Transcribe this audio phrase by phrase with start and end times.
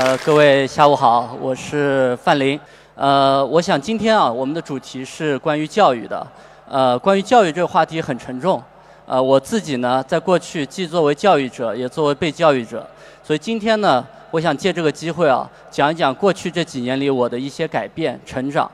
[0.00, 2.56] 呃，各位下午好，我是范林。
[2.94, 6.24] 呃，我想今天啊，我们的主题是关于教育的。
[6.68, 8.62] 呃，关于教育这个话题很沉重。
[9.06, 12.86] 呃，我自己呢，在过去既作为教育者，也作为被教育者，
[13.24, 18.70] 所以今天呢，我想借这个机会啊，讲一讲过去这几年里我的一些改变、成长。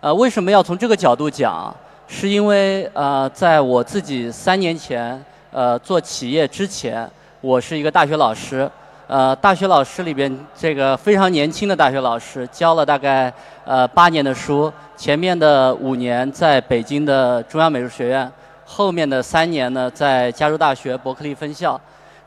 [0.00, 1.76] 呃，为什么要从这个角度讲？
[2.08, 7.06] 是因为呃，在我自己三年前呃做企业之前，
[7.42, 8.70] 我是一个大学老师。
[9.06, 13.30] 呃，大学老师里边，这个非常年轻的大学老师，教了大概
[13.66, 14.72] 呃八年的书。
[14.96, 18.30] 前面的五年在北京的中央美术学院，
[18.64, 21.78] 后面的三年呢在加州大学伯克利分校。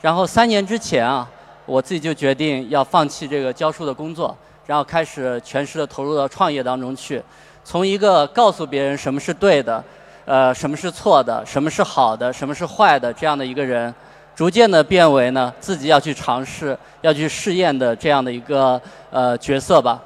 [0.02, 1.28] 然后三年之前啊，
[1.66, 7.20] 我自己就决定要放弃这个教书的工作，然后开始全时的投入到创业当中去。
[7.64, 9.84] 从一个告诉别人什么是对的，
[10.26, 13.92] 呃，什么是错的，什么是好的，什么是坏的这样的一个人。
[14.38, 18.80] 逐渐的变为呢，自己要去尝试、要去试验的这样的一个
[19.10, 20.00] 呃角色吧。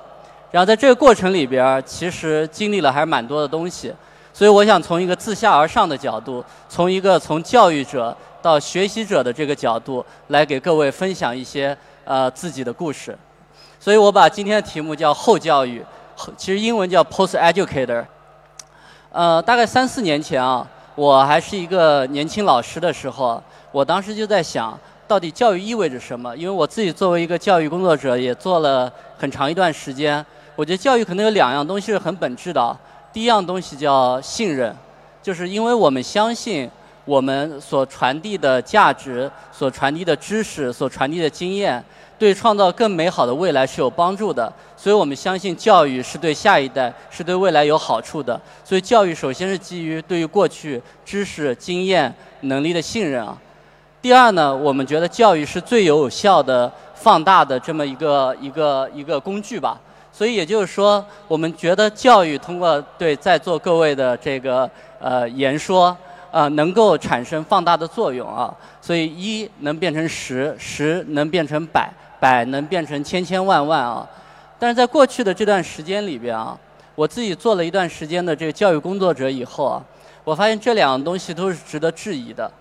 [0.52, 3.94] 然后在这个过程里边，其实经历了还是蛮多的东西。
[4.32, 13.14] 所以我想从一个自下而上的角度，从一个从教育者到学习者的这个角度，来给各位分享一些呃自己的故事。
[13.82, 15.84] 所以我把今天的题目叫后教育，
[16.38, 18.06] 其实英文叫 post educator。
[19.12, 23.44] 呃，大概三四年前啊，我还是一个年轻老师的时候。
[23.72, 24.78] 我当时就在想，
[25.08, 26.36] 到底教育意味着什么？
[26.36, 30.26] 因为我自己作为一个教育工作者，也做了很长一段时间。
[30.56, 32.78] 我觉得教育可能有两样东西是很本质的。
[33.14, 34.76] 第一样东西叫信任，
[35.22, 36.70] 就是因为我们相信
[37.06, 41.84] 我们所传递的价值、所传递的知识、所传递的经验，
[42.20, 44.52] 对创造更美好的未来是有帮助的。
[44.78, 48.40] 所以我们相信教育是对下一代、是对未来有好处的。
[48.64, 53.38] 所以教育首先是基于对于过去知识、经验、能力的信任啊。
[54.02, 59.80] 第二呢，我们觉得教育是最有效的放大的这么一个一个一个工具吧。
[60.12, 64.68] 所以也就是说，我们觉得教育通过对在座各位的这个
[65.00, 65.96] 呃言说
[66.32, 68.52] 啊，能够产生放大的作用啊。
[68.82, 71.88] 所以一能变成十，十能变成百，
[72.20, 74.10] 百能变成千千万万啊。
[74.58, 76.58] 但是在过去的这段时间里边啊，
[76.96, 79.84] 我自己做了一段时间的这个教育工作者以后啊，
[80.24, 82.52] 我发现这两样东西都是值得质疑的。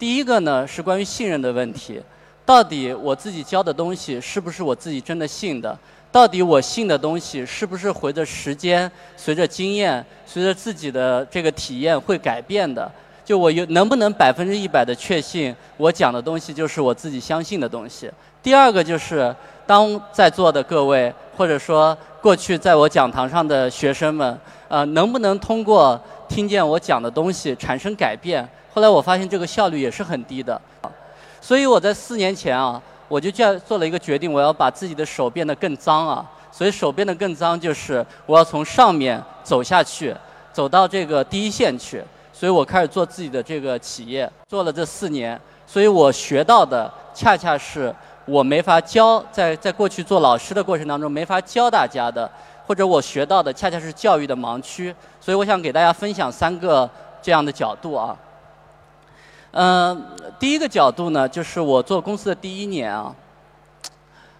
[0.00, 2.00] 第一个呢是关于信任的问题，
[2.46, 5.78] 到底我自己教的东西是不是我自己真的信的？
[6.10, 12.90] 到底我信的东西是不是随着时间、随着经验、随着自己的这个体验会改变的？
[13.26, 18.10] 就我有能不能百分之一百的确信我讲的东西就是我自己相信的东西？
[18.42, 28.48] 第二个就是当在座的各位，或者说过去在我讲堂上的学生们，呃，能不能通过听见我讲的东西产生改变？
[28.72, 30.60] 后来我发现这个效率也是很低的，
[31.40, 36.24] 所以我在四年前啊，我就叫做了一个决定，我要把自己的手变得更脏啊。
[36.52, 40.12] 所以手变得更脏，就是我要从上面走下去，
[40.52, 42.02] 走到这个第一线去。
[42.32, 45.40] 所以我开始做自己的这个企业，做了这四年。
[45.64, 47.94] 所以我学到的恰恰是
[48.24, 52.28] 我没法教，在在过去做老师的过程当中没法教大家的，
[52.66, 54.92] 或者我学到的恰恰是教育的盲区。
[55.20, 56.90] 所以我想给大家分享三个
[57.22, 58.16] 这样的角度啊。
[59.52, 60.00] 嗯，
[60.38, 63.12] 第一个角度呢，就是我做公司的第一年啊。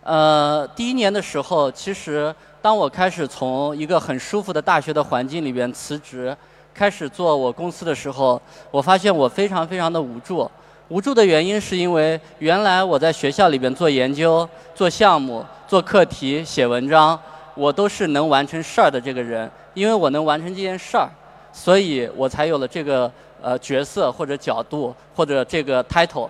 [0.04, 2.32] 呃，第一年的时候，其实
[2.62, 6.36] 当我开始从一个很舒服的大学的环境里边辞职，
[6.72, 10.48] 开始做我公司的时候，我发现我非常非常的无助。
[10.88, 17.18] 无助的原因是因为原来我在学校里边做研究、做项目、做课题、写文章，
[17.56, 21.10] 我都是能完成事儿的这个人，因为我能完成这件事儿，
[21.52, 23.10] 所以我才有了这个。
[23.42, 26.28] 呃，角色或者角度或者这个 title，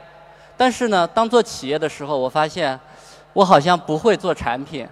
[0.56, 2.78] 但是呢，当做企业的时候，我发现
[3.32, 4.87] 我好像不会做产品，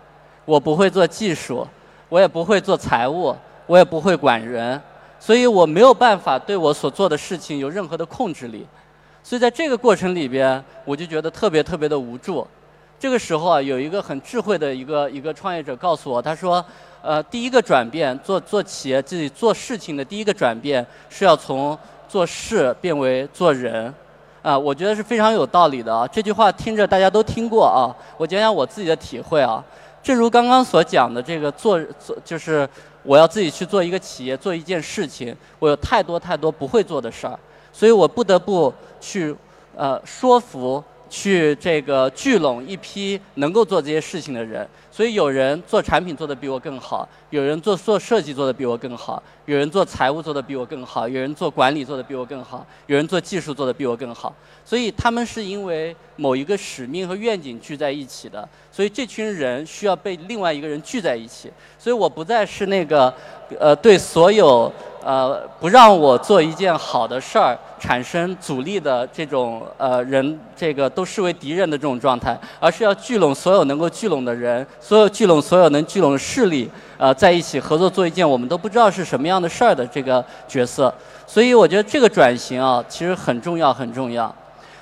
[0.45, 1.67] 我不会做技术，
[2.09, 3.37] 我也不会做财务，
[3.67, 4.81] 我也不会管人，
[5.21, 8.67] 所以我没有办法对我所做的事情有任何的控制力。
[9.23, 12.47] 所以在这个过程里边，我就觉得特别特别的无助。
[12.99, 16.65] 这个时候啊，有一个很智慧的一个一个创业者告诉我，他说
[17.03, 21.79] ：“呃，第一个转变，做做企业自己做事情的第一个转变是要从。”
[22.09, 23.93] 做事变为做人，
[24.43, 26.09] 啊，我觉得是非常有道理的啊。
[26.09, 27.95] 这句话听着大家都听过啊。
[28.17, 29.63] 我讲讲我自己的体会啊。
[30.03, 32.67] 正如刚刚所讲的，这个做做就是
[33.03, 37.39] 我要自己去做一个企业，做一件事情，我有太多太多不会做的事儿，
[37.73, 39.37] 所以我不得不去
[39.77, 44.69] 呃说服去这个聚拢一批能够做这些事情的人。
[44.91, 54.35] 所以有人做产品做得比我更好，有人做做设计做得比我更好，有人做财务做得比我更好，有人做管理做得比我更好，有人做技术做得比我更好。
[54.65, 58.49] 所以他们是因为某一个使命和愿景聚在一起的。
[58.73, 61.51] 所以这群人需要被另外一个人聚在一起。
[61.79, 63.13] 所以我不再是那个，
[63.59, 64.73] 呃，对所有。
[65.01, 80.93] 呃，不让我做一件好的事儿，产生阻力的这种呃人，这个都视为敌人的这种状态，而是要聚拢所有能够聚拢的人，所有聚拢所有能聚拢的势力，呃，在一起合作做一件我们都不知道是什么样的事儿的这个角色。
[81.27, 84.35] 所以我觉得这个转型啊，其实很重要，很重要。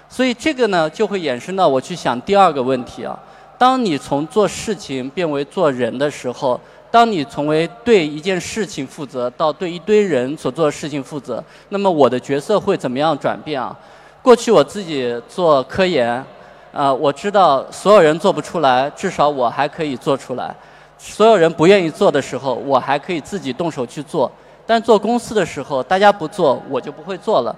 [0.09, 3.17] 所以这个呢，就会衍生到我去想第二个问题啊，
[3.57, 6.61] 当你从做事情变为做人的时候。
[6.97, 13.79] 当你从为对一件事情负责到对一堆人所做的事情负责，那么我的角色会怎么样转变啊？
[14.23, 16.25] 过去我自己做科研，
[16.73, 20.57] 啊，我知道所有人做不出来，至少我还可以做出来。
[20.97, 24.33] 所有人不愿意做的时候，我还可以自己动手去做。
[24.67, 27.55] 但做公司的时候，大家不做，我就不会做了。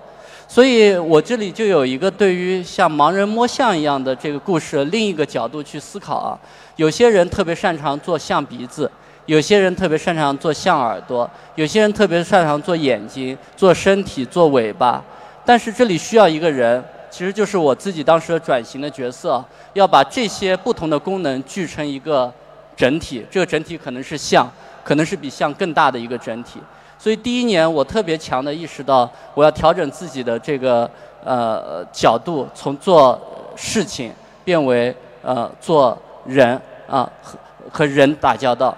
[0.48, 6.36] 所以我这里就有一个对于像盲人摸象一样的这个故事，另一个角度去思考啊。
[6.74, 8.90] 有些人特别擅长做象鼻子。
[9.28, 15.04] 有些人特别擅长做象耳朵，有些人特别擅长做眼睛、做身体、做尾巴。
[15.44, 19.44] 但是这里需要一个人，其实就是我自己当时的转型的角色，
[19.74, 22.32] 要把这些不同的功能聚成一个
[22.74, 23.22] 整体。
[23.30, 24.50] 这个整体可能是象，
[24.82, 26.58] 可能是比象更大的一个整体。
[26.98, 30.90] 所以第一年我特别强的意识到，我要调整自己的这个
[31.22, 33.20] 呃角度，从做
[33.54, 34.10] 事情
[34.42, 36.58] 变为呃做人
[36.88, 37.38] 啊和
[37.70, 38.74] 和人打交道。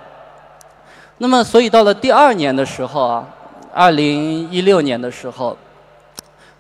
[1.23, 3.29] 那么，所以到了第二年的时候啊，
[3.75, 5.55] 二零一六年的时候，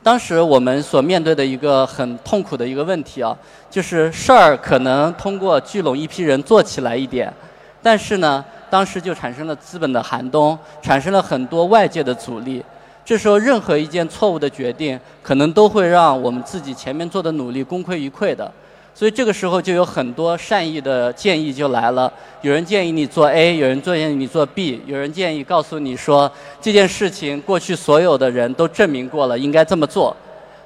[0.02, 3.34] 当时我们所面对的一个很痛苦的一个问题啊，
[3.70, 7.32] 就是事儿可能通过聚拢一批人做起来一点，
[7.82, 12.62] 但是呢，当时就产生了资本的寒冬，产生了很多外界的阻力。
[13.02, 18.52] 这时候，任何一件错误的决定，可能都会让我们自己前面做的努力功亏一篑的。
[18.92, 30.14] 所以这个时候就有很多善意的建议就来了，有人建议你做 A，有人建议你做 B，有人建议告诉你说这件事情过去所有的人都证明过了，应该这么做。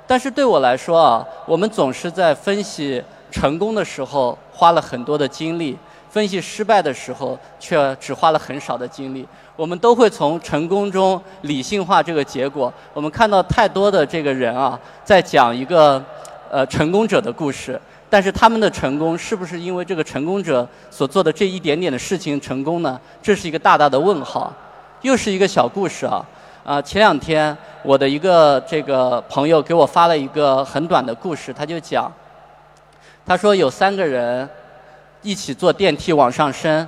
[0.06, 5.76] 但是对我来说啊，我们总是在分析成功的时候花了很多的精力，
[6.10, 9.26] 分析失败的时候却只花了很少的精力。
[9.54, 12.72] 我们都会从成功中理性化这个结果。
[12.92, 16.02] 我们看到太多的这个人啊，在讲一个
[16.50, 17.80] 呃成功者的故事。
[18.14, 23.00] 但是他们的成功是不是因为这个成功者所做的这一点点的事情成功呢？
[23.20, 24.52] 这是一个大大的问号。
[25.02, 26.24] 又是一个小故事啊！
[26.62, 32.08] 啊，前两天我的一个这个朋友给我发了一个很短的故事，他就讲，
[33.26, 34.48] 他说有三个人
[35.22, 36.86] 一起坐电梯往上升，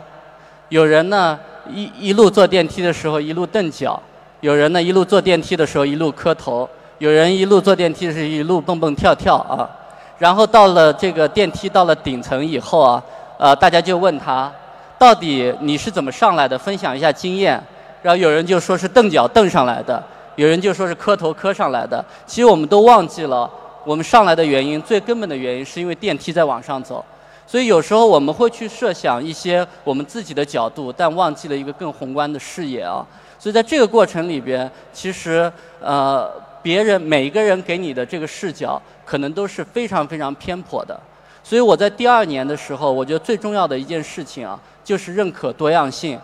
[0.68, 1.36] 有人呢
[1.68, 4.00] 一一路坐电梯的时候一路蹬脚，
[4.42, 6.68] 有人呢一路坐电梯的时候一路磕头，
[6.98, 9.68] 有人一路坐电梯是一路蹦蹦跳跳啊。
[10.18, 13.02] 然后到了这个电梯到了顶层以后啊，
[13.38, 14.50] 呃，大家就问他，
[14.98, 16.58] 到底你是怎么上来的？
[16.58, 17.62] 分享一下经验。
[18.02, 20.02] 然后有人就说是蹬脚蹬上来的，
[20.36, 22.02] 有人就说是磕头磕上来的。
[22.24, 23.50] 其实我们都忘记了，
[23.84, 27.04] 我们上来的原因，最根本的原因是因为电梯在往上走。
[27.46, 33.04] 所以有时候我们会去设想一些我们自己的角度，但忘记了一个更宏观的视野啊。
[33.38, 36.30] 所以在这个过程里边，其实呃。
[36.66, 41.00] 别人每一个人给你的这个视角，可能都是非常非常偏颇的。
[41.44, 46.18] 所以我在第二年的时候，我觉得最重要的一件事情啊，就是认可多样性，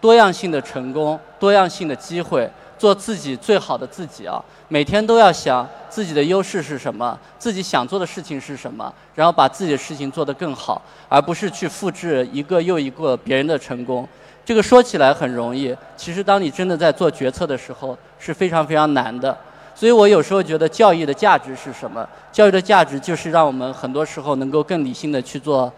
[0.00, 4.44] 多样性的成功，多样性的机会，做自己最好的自己啊！
[4.66, 14.08] 每天都要想自己的优势是什么，自己想做的事情是什么，然后把自己的事情做得更好，而不是去复制一个又一个别人的成功。
[14.44, 19.38] 这个说起来很容易，其实当你真的在做决策的时候，是非常非常难的。
[19.74, 22.06] 所以我有时候觉得教育的价值是什么？
[22.30, 25.72] 教育的价值就是让我们很多时候能够更理性的去做，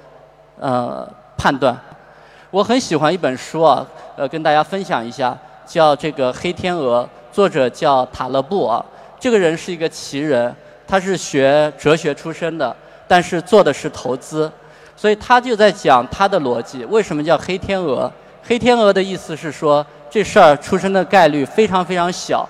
[0.60, 1.76] 呃，判断。
[2.50, 3.86] 我很喜欢一本书啊，
[4.16, 5.36] 呃，跟大家分享一下，
[5.66, 7.02] 叫这个《黑天鹅》，
[7.34, 8.84] 作者叫塔勒布啊。
[9.18, 10.54] 这个人是一个奇人，
[10.86, 12.74] 他是学哲学出身的，
[13.08, 14.50] 但是做的是投资，
[14.94, 16.84] 所以他就在讲他的逻辑。
[16.84, 18.10] 为什么叫黑天鹅？
[18.42, 22.48] 黑天鹅的意思是说，这事儿出生的概率非常非常小。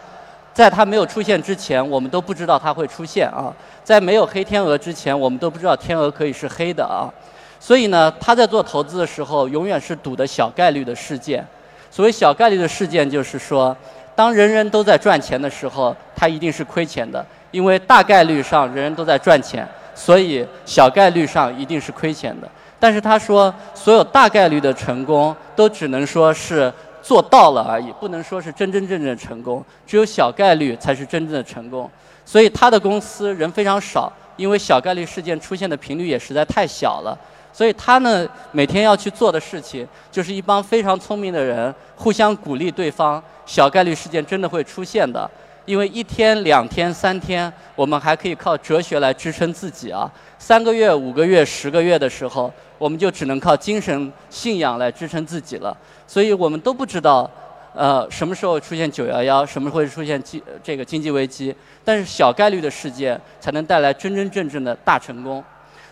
[0.56, 3.52] 在它没有出现之前，我们都不知道它会出现啊。
[3.84, 7.12] 在没有黑天鹅之前，我们都不知道天鹅可以是黑的啊。
[7.60, 11.46] 所以呢，他在做投资的时候，永远是赌的小概率的事件。
[11.90, 13.76] 所谓小概率的事件，就是说，
[14.14, 22.48] 当人人都在赚钱的时候，他一定是亏钱的，因为大概率上人人都在赚钱，所以小概率上一定是亏钱的。
[22.80, 26.72] 但是他说，所有大概率的成功都只能说是
[27.06, 29.64] 做到了而已，不能说是真真正正成功。
[29.86, 31.88] 只有小概率才是真正的成功。
[32.24, 37.16] 所以他的公司人非常少，因为小概率事件出现的频率也实在太小了。
[37.52, 45.30] 所以他呢，每天要去做的事情，就是一帮非常聪明的人互相鼓励对方，小概率事件真的会出现的。
[45.66, 50.10] 因为一天、两天、三天，我们还可以靠哲学来支撑自己啊。
[50.38, 55.76] 三个月、五个月、十个月的时候，我们就只能靠精神信仰来支撑自己了。
[56.06, 57.28] 所以我们都不知道，
[57.74, 61.54] 呃，什么时候出现九幺幺，什么会出现经这个经济危机。
[61.84, 65.42] 但是小概率的事件才能带来真真正正的大成功。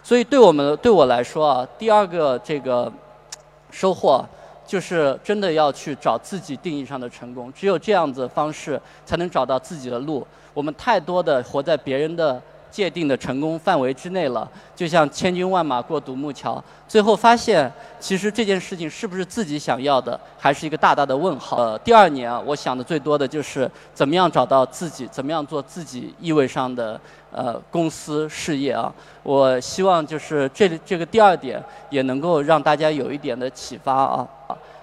[0.05, 2.91] 所以对我们对我来说啊，第二个这个
[3.73, 4.25] 收获。
[4.67, 10.27] 就是真的要去找自己定义上的成功，只有这样子方式才能找到自己的路。
[10.53, 12.41] 我们太多的活在别人的
[12.75, 21.57] 界定的成功范围之内了，就像千军万马过独木桥，最后发现其实这件事情是不是自己想要的，还是一个大大的问号。
[21.57, 27.01] 呃，第二年啊，我想的最多的就是怎么样找到自己，怎么样做自己意味上的
[27.31, 28.93] 呃公司事业啊。
[29.23, 34.27] 我希望就是这这个第二点也能够让大家有一点的启发啊。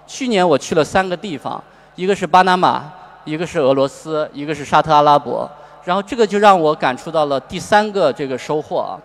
[0.07, 1.61] 去年我去了三个地方，
[1.95, 2.89] 一个是巴拿马，
[3.25, 5.49] 一个是俄罗斯，一个是沙特阿拉伯。
[5.83, 8.99] 然后这个就让我感触到了第三个这个收获啊。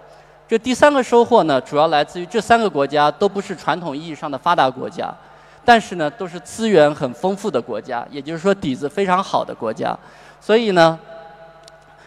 [0.48, 5.12] 这第三个收获呢，主要来自于这三个国家都不是传统意义上的发达国家，
[5.64, 9.98] 但是呢都是资源很丰富的国家，也就是说底子非常好的国家。
[10.40, 10.96] 所以呢，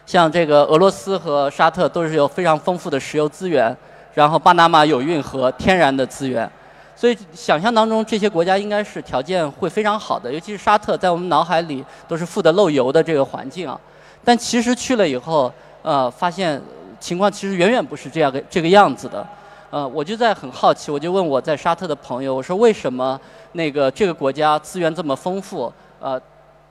[0.06, 3.76] 像这个俄罗斯和沙特都是有非常丰富的石油资源，
[4.14, 6.50] 然后巴拿马有运河，天然的资源。
[6.96, 13.78] 所以想象当中，这些国家应该是条件会非常好的，尤其是沙特，在我们脑海里都是富得漏油的这个环境啊。
[14.24, 16.62] 但其实去了以后，呃，发现
[17.00, 19.26] 情况其实远远不是这样的这个样子的。
[19.72, 23.20] 呃，我就在很好奇，我就问我在沙特的朋友，我说为什么
[23.54, 26.20] 那个这个国家资源这么丰富，呃，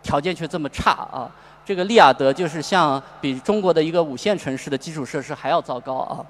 [0.03, 1.31] 条件却这么差啊？
[1.65, 6.25] 这个利雅得就是像比中国的一个五线城市的基础设施还要糟糕啊。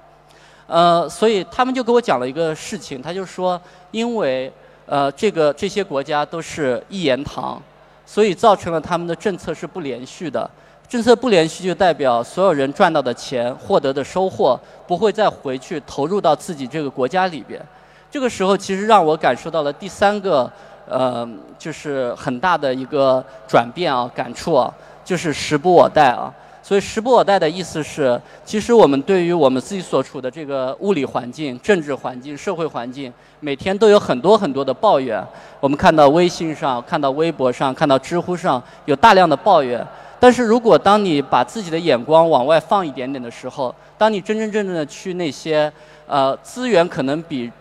[0.67, 3.59] 呃，所以他们就给我讲了一个事情，他就说，
[3.89, 4.51] 因为
[4.85, 7.59] 呃，这个这些国家都是一言堂，
[8.05, 10.47] 所以造成了他们的政策是不连续的。
[10.89, 17.63] 政策不连续就代表所有人赚到的钱、获得的收获不会再回去投入到自己这个国家里边。
[18.09, 20.51] 这个时候，其实让我感受到了第三个
[20.87, 21.29] 呃，
[21.59, 24.73] 就是很大的一个转变啊，感触啊，
[25.05, 26.33] 就是时不我待啊。
[26.63, 35.23] 所以时不我待的意思是，其实我们对于我们自己所处的这个物理环境、政治环境、社会环境，每天都有很多很多的抱怨。
[35.59, 39.85] 我们看到微信上、看到微博上、看到知乎上有大量的抱怨。
[40.19, 45.71] 但是如果当你把自己的眼光往外放一点点的时候，当你真真正正的去那些
[46.07, 47.51] 呃资源可能比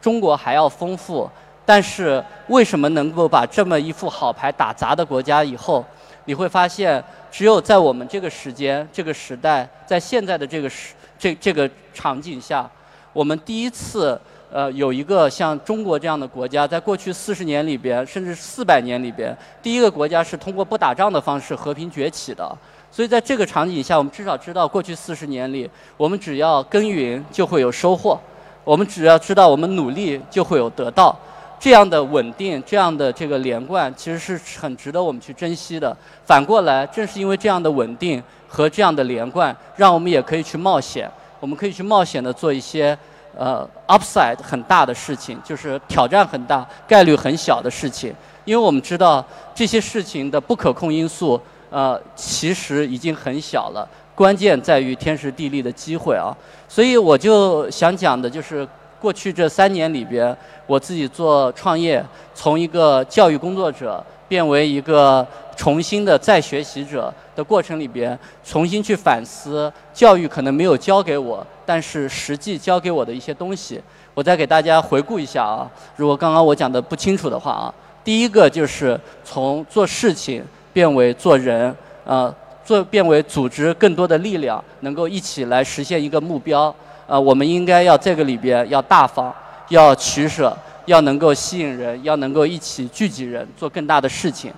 [0.00, 1.30] 中国还要丰富，
[1.64, 5.84] 但是为什么能够把这么一副好牌打砸的国家以后，
[6.24, 7.02] 你会发现。
[7.30, 12.68] 只有在我们这个时间、这个时代，在现在的这个时这这个场景下，
[13.12, 14.18] 我们第一次
[14.50, 22.56] 呃有一个像中国这样的国家，在过去四十年里边，甚至四百年里边，第一个国家是通过不打仗的方式和平崛起的。
[22.90, 28.18] 所以在这个场景下，我们至少知道，过去四十年里，我们只要耕耘就会有收获，
[28.64, 31.14] 我们只要知道我们努力就会有得到。
[31.60, 35.94] 这样的稳定，这样的这个连贯，其实是很值得我们去珍惜的。
[36.24, 41.10] 反过来，正是因为这样的稳定和这样的连贯，让我们也可以去冒险。
[41.40, 42.96] 我们可以去冒险的做一些
[43.38, 48.12] 呃 upside 很大的事情，就是挑战很大、概率很小的事情。
[48.44, 51.40] 因为我们知道这些事情的不可控因素，
[51.70, 53.88] 呃，其实已经很小了。
[54.14, 56.36] 关键在于天时地利的机会啊。
[56.68, 58.68] 所以我就想讲的就是。
[59.00, 62.04] 过去这三年里边，我自己做创业，
[62.34, 65.24] 从一个教育工作者变为一个
[65.58, 73.82] 重新的再学习者的过程里边，重新去反思教育可能没有教给我，但是实际教给我的一些东西。
[74.14, 77.74] 我再给大家回顾一下啊，如果刚刚我讲的不清楚的话啊，
[78.04, 81.74] 第一个就是从做事情变为做人，
[82.04, 82.32] 呃，
[82.64, 86.72] 做变为组织更多的力量，能够一起来实现一个目标。
[87.08, 89.34] 呃，我们应该要这个里边要大方，
[89.70, 94.52] 要取舍，要能够吸引人，要能够一起聚集人，做更大的事情。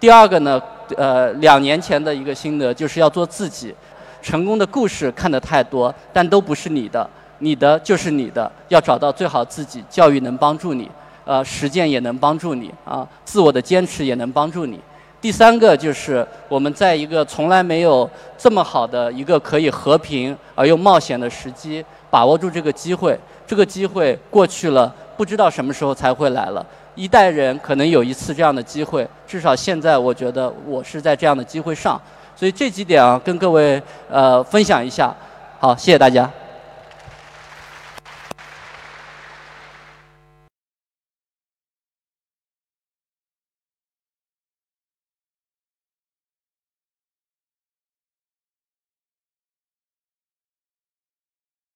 [0.00, 0.60] 第二个呢，
[0.96, 3.74] 呃，两年前的一个心得就是要做自己。
[4.20, 8.50] 成功的故事看得太多，但都不是你的，你的就是你的。
[8.68, 10.90] 要找到最好自己，教育能帮助你，
[11.24, 14.78] 呃，实践也能帮助你，啊，自我的坚持也能帮助你。
[15.20, 23.18] 第三个就是我们在一个从来没有这么好的一个可以和平而又冒险的时机，把握住这个机会。
[23.46, 26.64] 这个机会过去了，不知道什么时候才会来了。
[26.98, 32.00] 一代人可能有一次这样的机会，至少现在我觉得我是在这样的机会上。
[32.34, 35.14] 所以这几点啊，跟各位呃分享一下。
[35.60, 36.28] 好，谢谢大家。